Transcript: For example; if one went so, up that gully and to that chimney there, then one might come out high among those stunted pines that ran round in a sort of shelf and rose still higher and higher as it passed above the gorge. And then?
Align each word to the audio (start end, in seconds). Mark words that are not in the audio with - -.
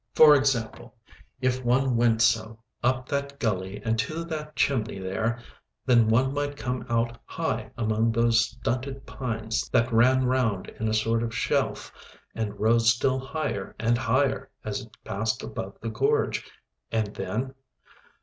For 0.15 0.33
example; 0.33 0.95
if 1.41 1.63
one 1.63 1.95
went 1.95 2.23
so, 2.23 2.57
up 2.83 3.07
that 3.09 3.37
gully 3.39 3.83
and 3.85 3.99
to 3.99 4.23
that 4.23 4.55
chimney 4.55 4.97
there, 4.97 5.37
then 5.85 6.07
one 6.09 6.33
might 6.33 6.57
come 6.57 6.87
out 6.89 7.15
high 7.23 7.69
among 7.77 8.11
those 8.11 8.43
stunted 8.45 9.05
pines 9.05 9.69
that 9.69 9.93
ran 9.93 10.25
round 10.25 10.69
in 10.79 10.87
a 10.87 10.93
sort 10.95 11.21
of 11.21 11.35
shelf 11.35 11.93
and 12.33 12.59
rose 12.59 12.91
still 12.91 13.19
higher 13.19 13.75
and 13.77 13.95
higher 13.95 14.49
as 14.65 14.81
it 14.81 14.97
passed 15.05 15.43
above 15.43 15.75
the 15.81 15.89
gorge. 15.89 16.49
And 16.91 17.13
then? 17.13 17.53